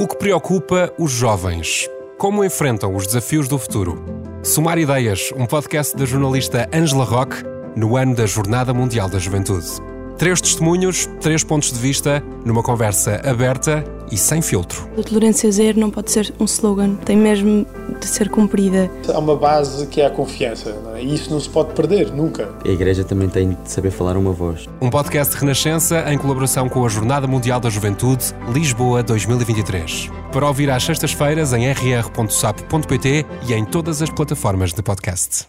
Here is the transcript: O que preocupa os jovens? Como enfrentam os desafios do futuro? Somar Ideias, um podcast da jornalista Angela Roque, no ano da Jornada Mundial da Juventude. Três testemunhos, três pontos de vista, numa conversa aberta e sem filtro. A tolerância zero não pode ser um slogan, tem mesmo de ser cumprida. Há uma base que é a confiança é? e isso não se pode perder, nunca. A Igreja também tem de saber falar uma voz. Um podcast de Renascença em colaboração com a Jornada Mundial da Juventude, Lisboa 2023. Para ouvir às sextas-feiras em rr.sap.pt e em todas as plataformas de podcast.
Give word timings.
O 0.00 0.08
que 0.08 0.16
preocupa 0.16 0.90
os 0.98 1.12
jovens? 1.12 1.86
Como 2.16 2.42
enfrentam 2.42 2.96
os 2.96 3.06
desafios 3.06 3.46
do 3.48 3.58
futuro? 3.58 4.02
Somar 4.42 4.78
Ideias, 4.78 5.30
um 5.36 5.44
podcast 5.44 5.94
da 5.94 6.06
jornalista 6.06 6.66
Angela 6.72 7.04
Roque, 7.04 7.44
no 7.76 7.98
ano 7.98 8.14
da 8.14 8.24
Jornada 8.24 8.72
Mundial 8.72 9.10
da 9.10 9.18
Juventude. 9.18 9.89
Três 10.20 10.38
testemunhos, 10.38 11.08
três 11.18 11.42
pontos 11.42 11.72
de 11.72 11.78
vista, 11.78 12.22
numa 12.44 12.62
conversa 12.62 13.22
aberta 13.24 13.82
e 14.12 14.18
sem 14.18 14.42
filtro. 14.42 14.86
A 14.98 15.02
tolerância 15.02 15.50
zero 15.50 15.80
não 15.80 15.90
pode 15.90 16.10
ser 16.10 16.30
um 16.38 16.44
slogan, 16.44 16.94
tem 16.96 17.16
mesmo 17.16 17.66
de 17.98 18.06
ser 18.06 18.28
cumprida. 18.28 18.90
Há 19.08 19.18
uma 19.18 19.34
base 19.34 19.86
que 19.86 19.98
é 19.98 20.04
a 20.04 20.10
confiança 20.10 20.76
é? 20.94 21.02
e 21.02 21.14
isso 21.14 21.30
não 21.30 21.40
se 21.40 21.48
pode 21.48 21.72
perder, 21.72 22.12
nunca. 22.12 22.50
A 22.62 22.68
Igreja 22.68 23.02
também 23.02 23.30
tem 23.30 23.56
de 23.64 23.70
saber 23.72 23.90
falar 23.90 24.14
uma 24.18 24.30
voz. 24.30 24.68
Um 24.78 24.90
podcast 24.90 25.32
de 25.32 25.40
Renascença 25.40 26.04
em 26.12 26.18
colaboração 26.18 26.68
com 26.68 26.84
a 26.84 26.88
Jornada 26.90 27.26
Mundial 27.26 27.58
da 27.58 27.70
Juventude, 27.70 28.34
Lisboa 28.52 29.02
2023. 29.02 30.10
Para 30.30 30.46
ouvir 30.46 30.68
às 30.68 30.84
sextas-feiras 30.84 31.54
em 31.54 31.66
rr.sap.pt 31.72 33.24
e 33.48 33.54
em 33.54 33.64
todas 33.64 34.02
as 34.02 34.10
plataformas 34.10 34.74
de 34.74 34.82
podcast. 34.82 35.48